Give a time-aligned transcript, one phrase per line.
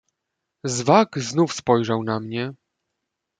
[0.63, 2.53] "Zwak znów spojrzał na mnie."